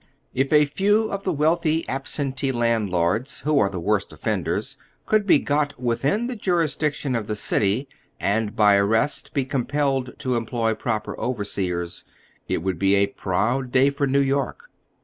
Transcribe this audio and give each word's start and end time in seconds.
If 0.33 0.51
a 0.51 0.65
few 0.65 1.11
of 1.11 1.25
the 1.25 1.31
wealthy 1.31 1.87
absentee 1.87 2.51
landlords, 2.51 3.41
who 3.41 3.59
are 3.59 3.69
the 3.69 3.79
woi'st 3.79 4.11
offenders, 4.11 4.75
could 5.05 5.27
be 5.27 5.37
got 5.37 5.79
within 5.79 6.25
the 6.25 6.35
jurisdiction 6.35 7.15
of 7.15 7.27
the 7.27 7.35
city, 7.35 7.87
and 8.19 8.55
by 8.55 8.77
ar 8.79 8.87
rest 8.87 9.31
be 9.35 9.45
compelled 9.45 10.17
to 10.17 10.37
employ 10.37 10.73
proper 10.73 11.15
overseers, 11.19 12.03
it 12.47 12.63
would 12.63 12.79
be 12.79 12.95
a 12.95 13.05
proud 13.13 13.71
day 13.71 13.91
for 13.91 14.07
New 14.07 14.21
York. 14.21 14.71